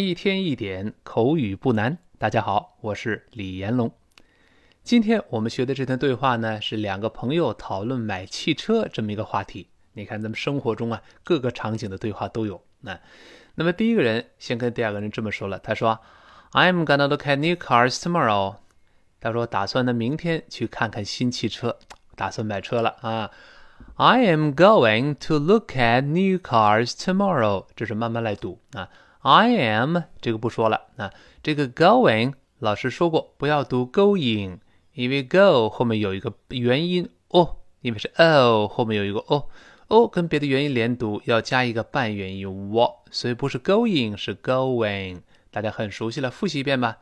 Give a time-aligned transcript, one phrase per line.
[0.00, 1.98] 一天一点口语不难。
[2.16, 3.92] 大家好，我是李延龙。
[4.82, 9.68] 今天我们学的这段对话呢，是两个朋友讨论买汽车这么一个话题。
[9.92, 12.62] 你看，咱们生活中啊，各个场景的对话都有。
[12.80, 12.98] 那，
[13.54, 16.00] 那么第一个人先跟第二个人这么说了，他说
[16.52, 18.56] ：“I'm gonna look at new cars tomorrow。”
[19.20, 21.78] 他说打算呢明天去看看新汽车，
[22.16, 23.30] 打算买车了啊。
[23.96, 27.66] I am going to look at new cars tomorrow。
[27.76, 28.88] 这是慢慢来读啊。
[29.22, 34.60] I am 这个不说了那，这个 going 老师说过不要读 going，
[34.94, 39.48] 因为 go 后面有一个元音哦，因为是 o 后面有一个哦
[39.88, 46.96] 哦，跟别的元音连读要加一个半元音 w，所以不是 going 是 going，大家很熟悉了，复习一遍吧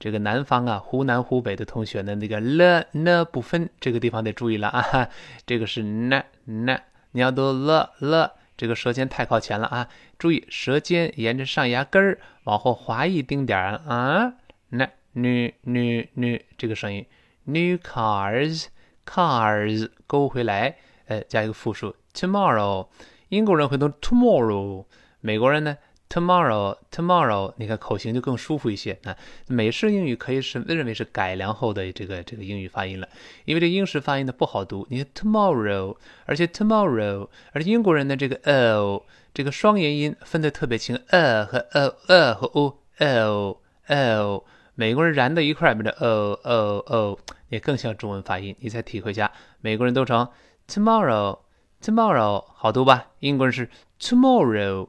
[0.00, 5.08] 这个南方啊，湖南湖北的同学呢，那个 l n 不分，这个地方得注意了啊。
[5.46, 9.88] 这个是 n n，你要读 l l，这个舌尖太靠前了啊。
[10.18, 14.34] 注意舌尖沿着上牙根儿往后滑一丁点儿啊。
[14.70, 17.06] 那女女女这个声音
[17.44, 18.66] ，new cars
[19.06, 20.76] cars 勾回来，
[21.06, 22.88] 呃，加一个复数 tomorrow。
[23.28, 24.84] 英国人会读 tomorrow，
[25.20, 25.76] 美国人呢
[26.08, 27.52] tomorrow tomorrow。
[27.56, 29.16] 你看口型就更舒服一些啊。
[29.48, 33.08] 美式英语可以是认为是改良后的这个这个英语发音了，
[33.44, 34.86] 因为这英式发音呢不好读。
[34.90, 44.44] 你看 tomorrow，而且 tomorrow，而且英国人的这个 o 这个双元音分得特别清，a 和 o a 和 o o o。
[44.76, 48.56] 美国人燃到一块儿，变成 o o o，，也更像中文发音。
[48.58, 50.28] 你再体会一下，美国人都成
[50.68, 53.06] tomorrow，tomorrow，好读吧？
[53.20, 53.70] 英国人是
[54.00, 54.88] tomorrow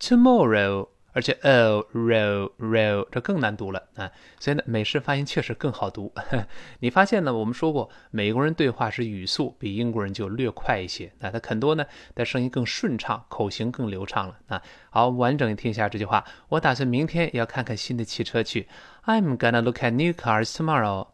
[0.00, 4.10] Tomorrow，而且 Oh，row，row，这更难读了啊。
[4.38, 6.12] 所以呢，美式发音确实更好读。
[6.78, 7.34] 你发现呢？
[7.34, 14.62] 我们说过，美国人对话时语速比英国人就略快一些，那他很多呢，他声音更顺畅，口型更流畅了啊。
[14.90, 16.24] 好，完整听一下这句话。
[16.50, 18.68] 我打算明天要看看新的汽车去。
[19.04, 21.08] I'm gonna look at new cars tomorrow。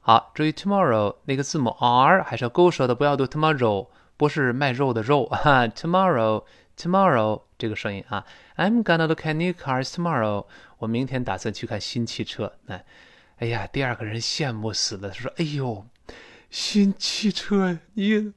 [0.00, 3.88] 好，注意 tomorrow 那个字母 r 还是要勾舌的，不要读 tomorrow，
[4.20, 5.66] 不是卖肉的肉 哈。
[5.68, 8.26] tomorrow，tomorrow 这个声音啊。
[8.54, 10.44] I'm gonna look at new cars tomorrow。
[10.76, 12.52] 我明天打算去看新汽车。
[12.66, 12.82] 那，
[13.38, 15.86] 哎呀，第二个人羡慕死了，他说：“哎呦，
[16.50, 18.34] 新汽车，你，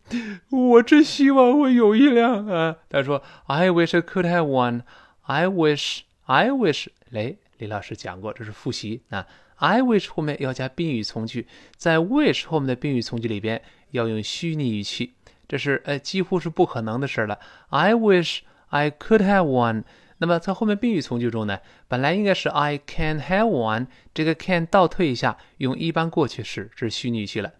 [0.51, 4.83] 我真希望我有一辆啊。”他说：“I wish I could have one.
[5.23, 9.27] I wish。” I wish，来，李老师讲过，这是复习啊。
[9.57, 11.45] I wish 后面要加宾语从句，
[11.75, 13.61] 在 wish 后面的宾语从句里边
[13.91, 15.13] 要用虚拟语气，
[15.47, 17.39] 这是呃几乎是不可能的事了。
[17.69, 19.83] I wish I could have one。
[20.19, 27.51] 那么在后面宾语从句中呢，本来应该是 I can have one，这个 can 倒退一下，用一般过去时，这是虚拟语气了。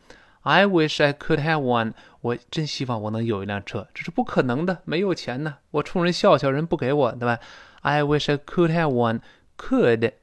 [0.44, 7.40] I wish I could have one，我真希望我能有一辆车，这是不可能的，没有钱呢，我冲人笑笑，人不给我，对吧
[7.82, 9.20] ？I wish I could have one.
[9.58, 10.14] Could,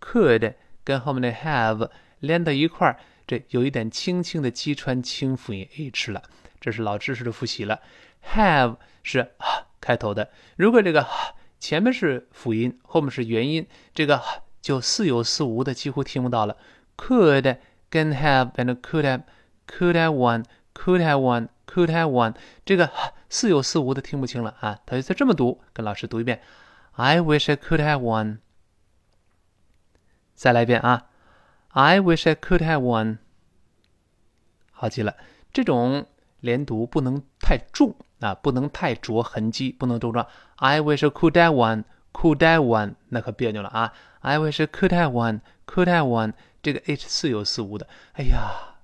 [0.00, 0.54] could
[0.84, 1.90] 跟后面的 have
[2.20, 6.22] 连到一块儿，这有一点轻轻的击穿清辅音 h 了。
[6.60, 7.80] 这是老知识的复习了。
[8.34, 9.32] Have 是
[9.80, 11.06] 开头的，如果这个
[11.58, 14.22] 前面是辅音，后面是元音，这个
[14.60, 16.56] 就似有似无的，几乎听不到了。
[16.96, 17.56] Could
[17.88, 19.22] 跟 have 变成 could have,
[19.66, 22.34] could have one, could have one, could have one，
[22.64, 22.90] 这个
[23.30, 24.78] 似有似无的听不清了啊。
[24.84, 26.42] 他就再这么读，跟老师读一遍。
[26.92, 28.38] I wish I could have one。
[30.34, 31.06] 再来一遍啊
[31.70, 33.18] ！I wish I could have one。
[34.72, 35.16] 好极了，
[35.52, 36.06] 这种
[36.40, 40.26] 连读不能太重啊，不能太着痕迹，不能重撞。
[40.56, 46.32] I wish could have one, could have one，那可别扭了啊！I wish could have one, could have one，
[46.62, 47.86] 这个 H 似有似无的。
[48.14, 48.76] 哎呀，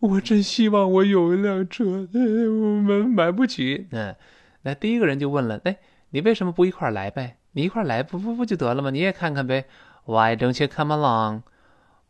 [0.00, 3.88] 我真希望我有一辆车，我们买不起。
[3.90, 4.14] 嗯，
[4.62, 5.78] 那第一个人就问了：哎，
[6.10, 7.38] 你为什么不一块来呗？
[7.52, 8.90] 你一块来，不不不就得了吗？
[8.90, 9.66] 你也看看呗。
[10.04, 11.42] Why don't you come along?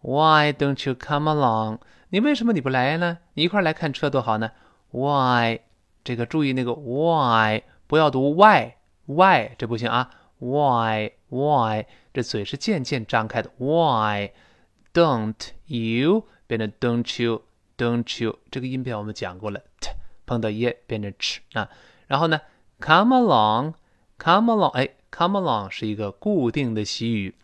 [0.01, 1.79] Why don't you come along?
[2.09, 3.19] 你为什么你不来呢？
[3.35, 4.51] 你一块来看车多好呢？
[4.95, 5.61] ？Why？
[6.05, 10.11] 这个注意那个 why，不要读 why，why 这不行啊。
[10.39, 11.87] Why？Why？
[12.13, 13.51] 这嘴是渐渐张开的。
[13.57, 15.35] Why？Don't
[15.67, 18.39] you 变成 don't you？Don't you？
[18.51, 19.91] 这个音标我们讲过了，t
[20.27, 21.69] 碰到 e 变成 ch 啊。
[22.07, 22.41] 然后呢
[22.81, 27.35] ，come along，come along，哎，come along 是一个固定的习语。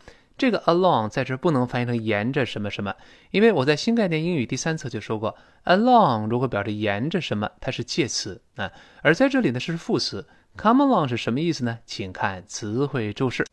[0.41, 2.95] 这个 along 在这不能翻译成沿着什么什么，
[3.29, 8.71] 因为我在新概念英语第三册就说过，along 如果表示沿着什么，它是介词啊，
[9.03, 10.27] 而在这里呢是副词。
[10.57, 11.77] Come along 是什么意思呢？
[11.85, 13.45] 请看词汇注释。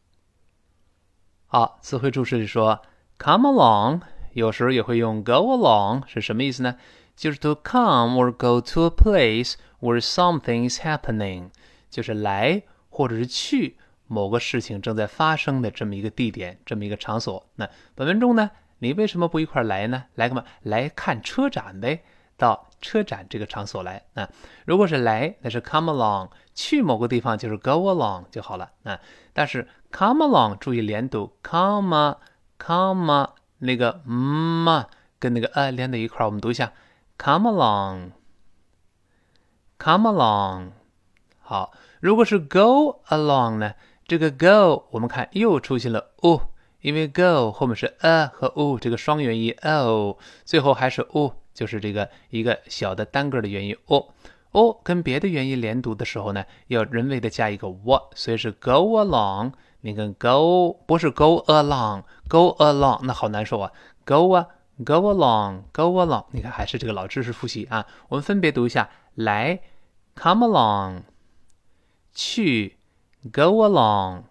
[1.46, 2.80] 好，词汇注释里说
[3.18, 4.00] ，come along
[4.32, 6.76] 有时候也会用 go along，是什么意思呢？
[7.14, 11.50] 就是 to come or go to a place where something is happening，
[11.90, 13.76] 就是来或者是去。
[14.08, 17.46] 某个事情正在发生的这么一个地点，这么一个场所。
[17.54, 20.06] 那本文中呢，你为什么不一块来呢？
[20.14, 20.44] 来干嘛？
[20.62, 22.02] 来看车展呗，
[22.36, 24.02] 到车展这个场所来。
[24.14, 24.28] 那
[24.64, 28.72] 如果是来，那是 come along；去某个地方就是 go along 就好了。
[28.82, 28.98] 那
[29.32, 34.84] 但是 come along 注意连读，come，come 那个 m
[35.18, 36.72] 跟那个呃连在一块儿，我们读一下
[37.18, 38.12] ，come along，come
[40.10, 40.70] along。
[41.40, 43.74] 好，如果是 go along 呢？
[44.08, 46.40] 这个 go 我们看又出现了 o，
[46.80, 50.16] 因为 go 后面是 a 和 o 这个双元音 o，
[50.46, 54.14] 最后还是 o，就是这个一个小的单个的元音 o。
[54.52, 59.52] o 跟别的元音连读的时候呢，要人为的加一个 w，所以是 go along。
[59.82, 63.70] 你看 go 不是 go along，go along 那好难受啊
[64.06, 64.46] ，go 啊
[64.86, 66.24] ，go along，go along。
[66.30, 69.60] 你看还是这个老知识复习啊，我们分别读一下，来
[70.16, 71.02] ，come along，
[72.14, 72.77] 去。
[73.24, 74.22] Go along，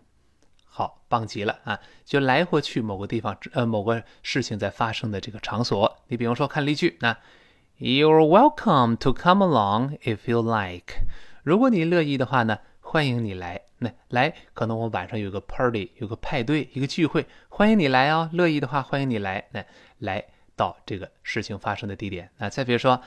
[0.65, 1.79] 好棒极了啊！
[2.05, 5.97] 就来或去某个地方，呃，某个事情在发生的这个场所。
[6.07, 7.17] 你比方说看例句，那
[7.79, 10.95] You're welcome to come along if you like。
[11.43, 13.61] 如果你乐意的话呢，欢迎你来。
[13.79, 18.29] 那来，可能我晚上有个 party，有个派对，一个聚会，欢迎你来哦。
[18.33, 19.47] 乐意的话，欢迎你来。
[19.51, 19.63] 那
[19.99, 20.25] 来
[20.55, 22.31] 到这个事情发生的地点。
[22.37, 22.99] 那再比如说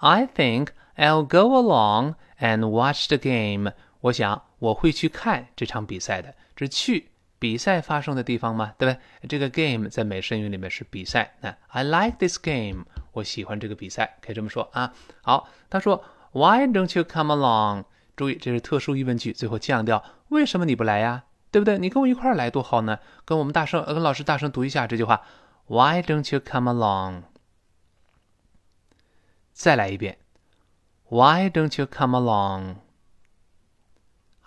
[0.00, 3.72] ，I think I'll go along and watch the game。
[4.00, 8.74] 我想我会去看这场比赛的，这去比赛发生的地方吗？
[8.78, 9.28] 对不对？
[9.28, 11.34] 这个 game 在美式英语里面是比赛。
[11.40, 14.92] 那 I like this game，我喜欢这个比赛，可以这么说啊。
[15.22, 17.84] 好，他说 Why don't you come along？
[18.16, 21.24] 注意，这是特殊疑问句，最后降调，为什么你不来呀？
[21.50, 21.78] 对不对？
[21.78, 22.98] 你跟我一块儿来多好呢。
[23.24, 25.22] 跟我们大声，跟老师大声读一下这句话
[25.66, 27.22] ：Why don't you come along？
[29.52, 30.18] 再来一遍
[31.08, 32.76] ：Why don't you come along？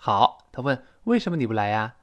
[0.04, 1.94] 好，他问为什么你不来呀？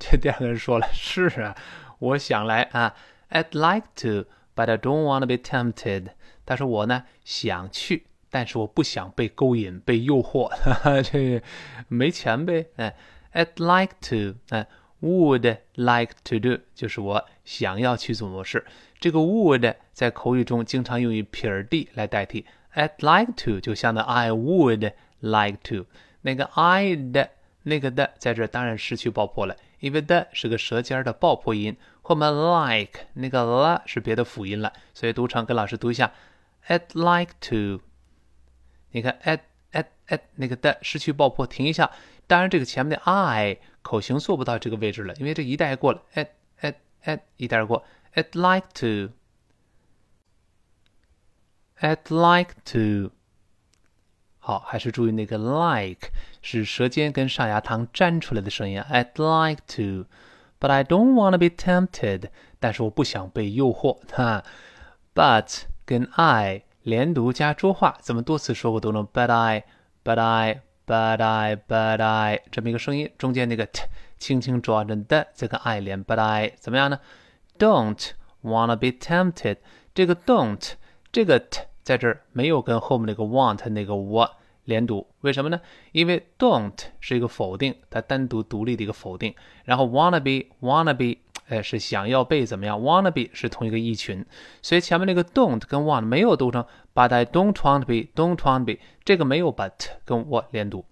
[0.00, 1.56] 这第二个人说了，是啊，
[2.00, 2.96] 我想来啊
[3.30, 6.08] ，I'd like to，but I don't want to be tempted。
[6.44, 11.40] 他说我呢想去，但是我不想被勾引、被诱惑，哈哈这
[11.86, 12.66] 没钱呗。
[12.74, 12.96] 哎
[13.32, 14.66] ，I'd like to，哎
[15.00, 18.66] ，would like to do，就是我想要去做某事。
[18.98, 22.44] 这个 would 在口语中经常用于撇 d 来代替
[22.74, 25.86] ，I'd like to 就相当 I would like to。
[26.22, 27.30] 那个 I 的
[27.62, 36.12] 那个的在这当然失去爆破了，因为的是个舌尖的爆破音，后面 like 那个 l 是别的辅音了，所以读成跟老师读一下
[36.66, 37.82] ，I'd like to。
[38.92, 39.40] 你看 at
[39.72, 41.90] at at 那个的失去爆破，停一下。
[42.26, 46.28] 当然这个前面的 I 口型做不到这个位置了，因为这一带过了，at
[46.60, 46.74] at
[47.04, 47.84] at 一带过
[48.14, 49.12] ，I'd like to。
[51.80, 53.10] I'd like to。
[54.42, 56.08] 好，还是注意那个 like
[56.40, 58.80] 是舌尖跟上牙膛粘出来的声音。
[58.90, 60.06] I'd like to,
[60.58, 62.30] but I don't want to be tempted。
[62.58, 63.98] 但是我不想被诱惑。
[64.12, 64.42] 哈
[65.14, 69.06] ，but 跟 I 连读加浊化，怎么多次说过都能。
[69.06, 69.64] But I,
[70.02, 73.82] but I, but I, but I 这么一个声音，中间那个 t
[74.18, 76.02] 轻轻抓着的，再跟 I 连。
[76.02, 76.98] But I 怎么样呢
[77.58, 79.58] ？Don't wanna be tempted。
[79.94, 80.72] 这个 don't
[81.12, 84.30] 这个 t 在这儿没有跟后面那个 want 那个 what
[84.64, 85.60] 连读，为什么呢？
[85.90, 89.34] 因为 don't 是一个否定，它单独独立的一个否定。
[89.64, 91.18] 然后 wanna be wanna be
[91.48, 94.24] 哎，是想要被怎么样？wanna be 是同一个意群，
[94.62, 99.72] 所以前面那个 don't 跟 want 没有读成 but I don't want to be，don't want to be，这个没有 but
[100.04, 100.84] 跟 what 连读。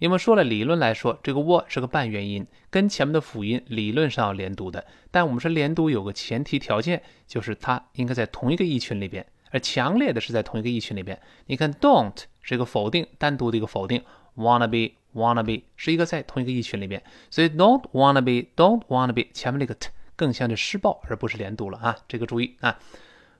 [0.00, 4.84] 因为说了，理论来说，这个 what 是个半元音，跟前面的辅音理论上要连读的。
[5.10, 11.20] 但我们说连读有个前提条件，就是它应该在同一个意群里边，而强烈的是在同一个意群里边。
[11.46, 14.02] 你看，don't 是一个否定，单独的一个否定
[14.36, 22.78] ，wanna be wanna be 是一个在同一个意群里边，所以 don't wanna be don't wanna be 前面那个 t 更像是施暴，而不是连读了啊，这个注意啊。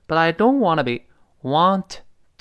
[0.07, 1.03] But I don't wanna be
[1.41, 1.97] want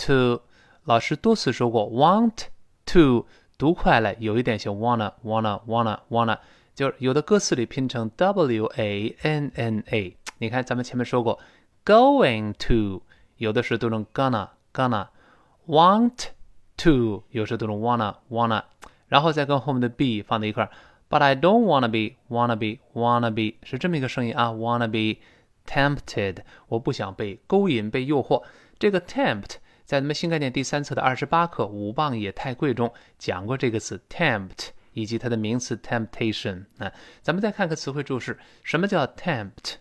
[0.07, 0.43] to，
[0.85, 2.45] 老师多次说过 want
[2.93, 3.27] to。
[3.59, 6.37] 读快了，有一点像 wanna wanna wanna wanna，
[6.75, 10.17] 就是有的歌词里拼成 w a n n a。
[10.39, 11.39] 你看咱们前面说过
[11.85, 13.03] ，going to
[13.43, 16.29] 有的时候读成 gonna gonna，want
[16.77, 18.63] to 有时候读成 wanna wanna，
[19.09, 20.71] 然后再跟后面的 be 放在一块儿。
[21.11, 25.21] But I don't wanna be wanna be wanna be 是这么一个声音啊，wanna be
[25.67, 26.37] tempted，
[26.69, 28.45] 我不想被勾引、被诱惑。
[28.79, 29.57] 这个 tempt。
[29.85, 39.75] 在咱们新概念第三册的二十八课《五磅也太贵》中讲过这个词 tempt 以及它的名词 temptation 啊，咱们再看个词汇注释，什么叫 tempt？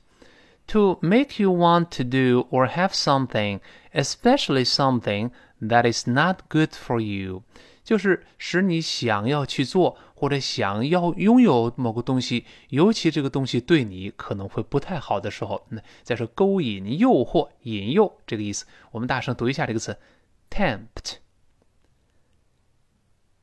[0.67, 3.59] To make you want to do or have something,
[3.93, 7.43] especially something that is not good for you.
[7.83, 18.65] 就是使你想要去做或者想要拥有某个东西，尤其这个东西对你可能会不太好的时候，那再说勾引、诱惑、引诱这个意思。
[18.91, 19.97] 我们大声读一下这个词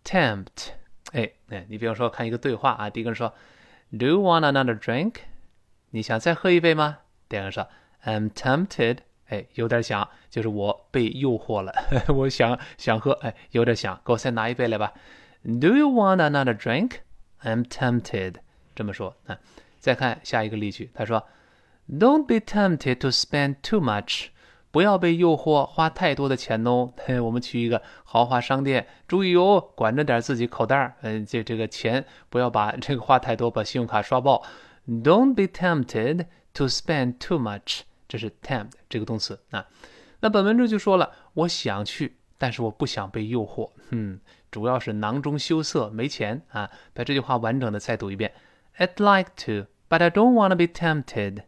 [0.05, 0.69] ：tempt，tempt。
[1.13, 3.35] 哎，哎，你比方说看一个对话啊，第一个人说
[3.91, 5.17] ：“Do you want another drink？”
[5.91, 6.99] 你想再喝一杯吗？
[7.29, 7.69] 第二个人说
[8.05, 11.71] ：“I'm tempted。”哎，有点想，就是我被诱惑了，
[12.09, 14.95] 我想想喝，哎，有点想，给我再拿一杯来吧。
[15.45, 17.01] Do you want another drink?
[17.43, 18.37] I'm tempted。
[18.75, 19.39] 这么说啊，
[19.79, 21.23] 再看下一个例句，他说
[21.91, 24.29] ，Don't be tempted to spend too much。
[24.71, 26.93] 不要被诱惑花太多的钱哦。
[27.05, 34.43] 嘿， 我们去一个豪华商店，注意哦，管着点自己口袋嗯，这这个钱不要把这个花太多，把信用卡刷爆。
[34.87, 36.25] Don't be tempted
[36.59, 37.83] to spend too much。
[38.09, 39.67] 这是 tempt 这个动词啊，
[40.21, 43.71] 那本文中就说了，我想去，但是我不想被诱惑。
[43.91, 44.19] 嗯，
[44.51, 46.71] 主要是囊中羞涩，没钱啊。
[46.95, 48.33] 把这句话完整的再读一遍
[48.79, 51.43] ：I'd like to, but I don't want to be tempted。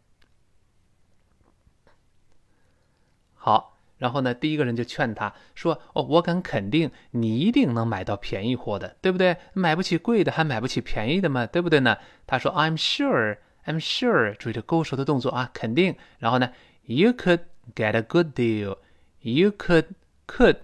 [3.35, 9.38] 好，然后呢，第一个人就劝他说：“哦，我敢肯定，你一定能买到便宜货的，对不对？
[9.55, 11.97] 买不起贵的，还买不起便宜的嘛，对不对呢？”
[12.29, 15.95] 他说：“I'm sure。” I'm sure，注意这勾手的动作啊，肯定。
[16.19, 16.51] 然后呢，
[16.84, 17.41] You could
[17.74, 19.86] get a good deal。You could
[20.27, 20.57] could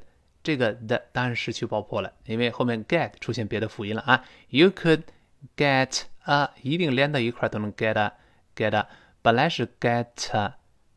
[0.43, 4.23] 这个的当然失去爆破了，因为后面 get 出现别的辅音了啊。
[4.49, 5.03] You could
[5.57, 8.13] get a 一定连到一块都能 get a
[8.55, 8.87] get a。
[9.23, 10.07] 本来是 get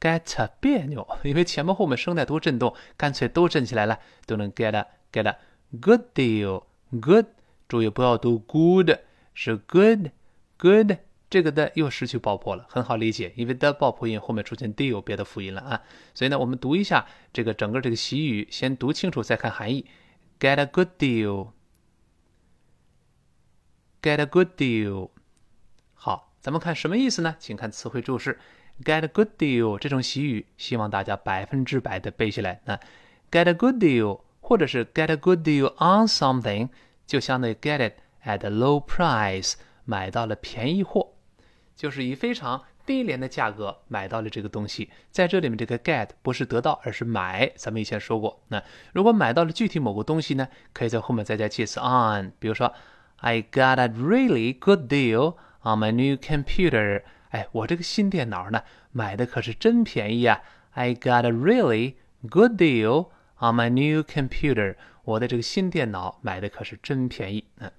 [0.00, 5.38] get 别扭，因为前面后面声带都震动，干脆都震起来了，都能 get a get a
[5.80, 7.26] good deal。Good，
[7.66, 8.98] 注意不要读 good，
[9.32, 10.10] 是 good
[10.58, 10.98] good。
[11.29, 15.81] 这个的又失去爆破了，很好理解，因为的爆破音后面出现 deal 别的辅音了啊，
[16.13, 19.85] 所以呢，我们读一下这个整个这个习语，先读清楚再看含义。
[20.39, 21.51] Get a good deal，get
[24.19, 25.11] a good deal。
[25.93, 27.35] 好，咱们看什么意思呢？
[27.37, 28.39] 请看词汇注释。
[28.83, 32.61] Get a good deal 这种习语，希望大家百分之百的背下来。
[32.63, 32.79] 那
[33.29, 36.69] get a good deal，或者是 get a good deal on something，
[37.05, 41.11] 就相当于 get it at a low price，买到了便宜货。
[41.79, 47.49] 就是以非常低廉的价格买到了这个东西，在这里面这个 get 不是得到，而是买。
[47.55, 52.33] 咱们以前说过，那如果买到了具体某个东西呢，可以在后面再加介词 on。
[52.37, 52.73] 比如说
[53.21, 57.03] ，I got a really good deal on my new computer。
[57.29, 60.41] 哎，我这个新电脑呢，买的可是真便宜啊。
[60.71, 61.93] I got a really
[62.29, 63.07] good deal
[63.37, 64.75] on my new computer。
[65.05, 67.71] 我的这个新电脑买的可是真便宜嗯。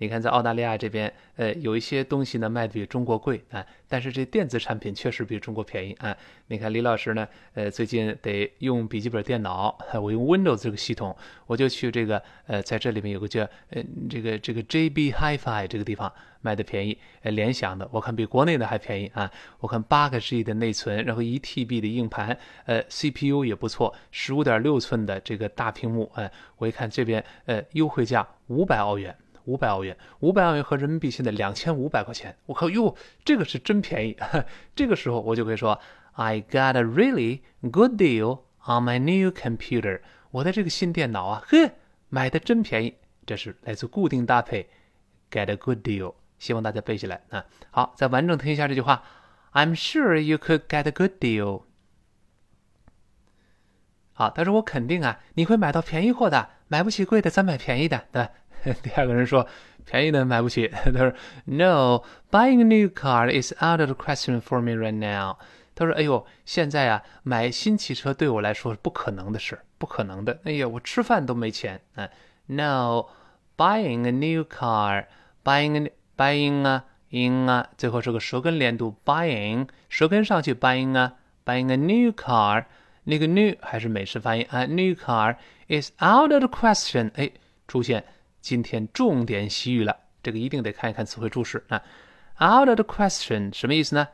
[0.00, 6.16] 你看，在澳大利亚这边，呃，有一些东西呢卖的比中国贵啊，但是这电子产品确实比中国便宜啊。
[6.46, 16.12] 你看李老师呢，呃，最近得用笔记本电脑，我用 Windows 这个系统，我就去这个，呃，在这里面有个叫，呃，这个这个 JB Hi-Fi 这个地方
[16.42, 19.28] 卖的便宜，呃，联想的，我看比国内的还便宜啊。
[19.58, 29.16] 我看八个 G 的内存，然后一 TB 的硬盘，呃，CPU 也不错，十五点六寸的这个大屏幕，哎，我一看这边，呃，优惠价五百澳元。
[29.48, 34.14] 五百澳元，五百澳元和人民币现在两千五百块钱，我靠哟，这个是真便宜。
[34.76, 35.80] 这个时候我就可以说
[36.12, 37.40] ，I got a really
[37.70, 40.02] good deal on my new computer。
[40.30, 41.70] 我的这个新电脑啊，呵，
[42.10, 42.94] 买的真便宜。
[43.24, 44.68] 这是来自固定搭配
[45.30, 46.14] ，get a good deal。
[46.38, 47.44] 希望大家背下来啊。
[47.70, 49.02] 好，再完整听一下这句话
[49.54, 51.62] I'm sure you could get a good deal。
[54.12, 58.30] 好，他说我肯定啊，你会买到便宜货的，买不起贵的，咱买便宜的，对吧？
[58.81, 59.47] 第二个人说
[59.85, 61.13] 便宜的买不起，他说
[61.45, 65.37] No, buying a new car is out of the question for me right now。
[65.75, 70.39] 他说：“哎呦，现在啊，买新汽车对我来说是不可能的事，不可能的。
[70.43, 71.81] 哎呀，我吃饭都没钱。
[71.95, 72.07] 嗯，
[72.45, 73.07] No,
[73.57, 75.05] buying a new car,
[75.43, 82.65] buying buying 啊，in 啊，最后是个舌根连读，buying 舌根上去，buying 啊，buying a new car，
[83.05, 87.09] 那个 new 还是美式发音啊，new car is out of the question。
[87.15, 87.31] 哎，
[87.67, 88.03] 出现
[88.47, 91.81] 今天重点习语了，这个一定得看一看词汇注释啊。
[92.39, 94.07] Out of the question 什么意思呢？”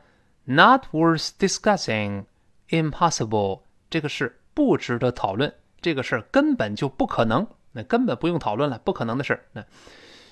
[0.45, 2.25] Not worth discussing,
[2.69, 3.61] impossible。
[3.89, 9.45] 这个事不值得讨论，这个事儿根本就不可能，那根本不用讨论了，不可能的事儿。
[9.53, 9.63] 那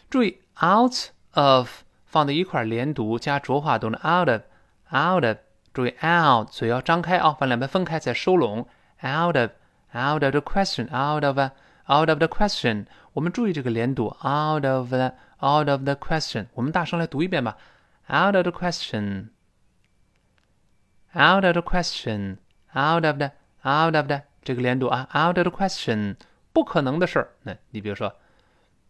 [0.09, 1.69] 注意，out of
[2.05, 5.37] 放在一块连读加浊化读的 out of，out of。
[5.73, 8.67] 注意 out 嘴要张开啊，把两边分开再收拢。
[9.03, 12.87] out of，out of the question，out of，out of the question。
[13.13, 16.47] 我们注意这个连读，out of，out of the question。
[16.53, 17.57] 我们大声来读一遍吧，
[18.09, 22.37] out of the question。Out of the question,
[22.75, 23.31] out of the,
[23.63, 26.15] out of the 这个连读啊，out of the question，
[26.53, 27.29] 不可能的事儿。
[27.41, 28.13] 那你比如说，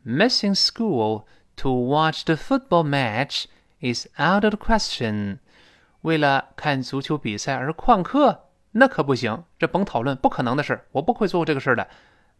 [0.06, 1.24] missing school
[1.56, 3.46] to watch the football match
[3.80, 5.38] is out of the question。
[6.02, 11.88] 为了看足球比赛而旷课，那可不行，这甭讨论，不可能的事儿，我不会做这个事儿的。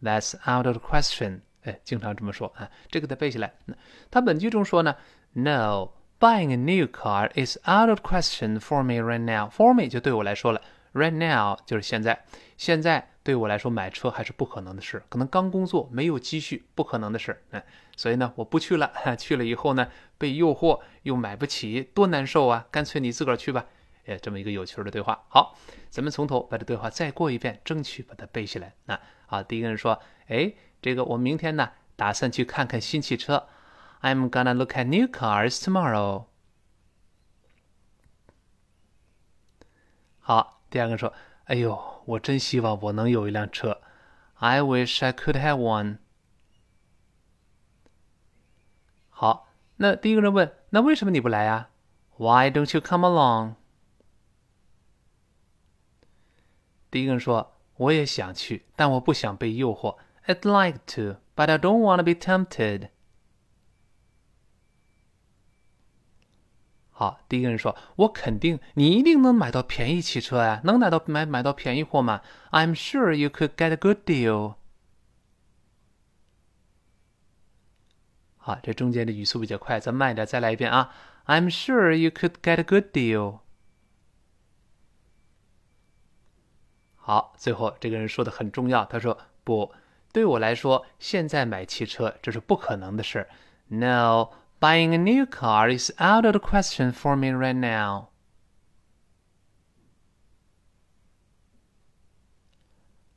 [0.02, 1.40] That's out of the question。
[1.63, 3.53] 哎，经常这么说啊，这个得背下来。
[3.67, 3.75] 那
[4.11, 4.97] 他本句中说呢
[5.33, 5.91] ，No。
[6.23, 9.51] Buying a new car is out of question for me right now.
[9.51, 12.25] For me 就对我来说了，right now 就是现在。
[12.57, 17.43] 现在对我来说买车还是不可能的事，可能刚工作没有积蓄，不可能的事。
[17.51, 17.61] 嗯，
[17.97, 18.93] 所以呢，我不去了。
[19.19, 22.69] 去了以后呢，被诱惑又买不起，多难受啊！
[22.71, 23.67] 干脆你自个儿去吧。
[24.07, 25.25] 哎，这么一个有趣的对话。
[25.27, 25.59] 好，
[25.91, 28.73] 咱们从头把这对话再过一遍，争取把它背下来。
[28.85, 33.48] 那好，第一个人说：“哎，这个我明天呢，打算去看看新汽车。”
[34.02, 36.26] I'm gonna look at new cars tomorrow。
[40.20, 41.14] 好，第二个说：“
[41.46, 43.82] 哎呦，我真希望我能有一辆车。
[44.36, 45.98] I wish I could have one。”
[49.10, 51.70] 好，那第一个人问：“那为什么你不来呀？”
[52.18, 53.56] Why don't you come along？
[56.92, 59.98] 第一个人说：“我也想去，但我不想被诱惑。
[60.26, 62.90] I'd like to, but I don't want to be tempted。”
[66.92, 74.56] 好，第一个人说：“我肯定你一定能买到便宜汽车呀，能买到买买到便宜货吗？”I'm sure you could get a good deal。
[78.38, 80.92] 好，这中间的语速比较快，咱慢一点，再来一遍啊！
[81.26, 83.42] I'm sure you could get a good deal。
[86.96, 89.74] 好，最后这个人说的很重要，他说：“不，
[90.12, 93.28] 对我来说，现在买汽车这是不可能的事。”
[93.70, 98.08] No。Buying a new car is out of the question for me right now.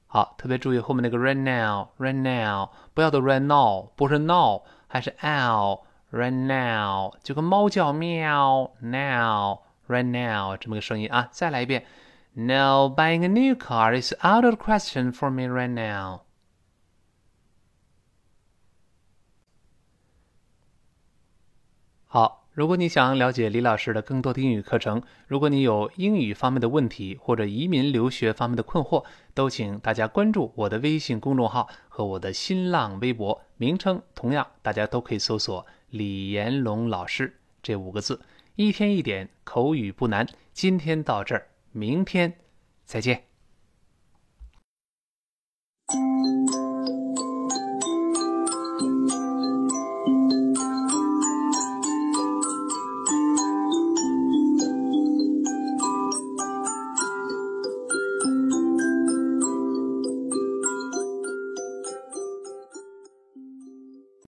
[0.07, 11.27] 好，特别注意后面那个 right now，right now，不要读 right now，不是 now，还是 out，right now，就跟猫叫喵，now，right now 这么个声音啊。
[11.33, 11.87] 再来一遍，
[12.35, 16.24] No, buying a new car is out of the question for me right now.
[22.16, 38.22] 好，如果你想了解李老师的更多的英语课程，如果你有英语方面的问题或者移民留学方面的困惑，都请大家关注我的微信公众号和我的新浪微博，名称同样，大家都可以搜索“李延龙老师”这五个字，
[38.56, 40.26] 一天一点口语不难。
[40.54, 42.32] 今天到这儿，明天
[42.86, 43.26] 再见。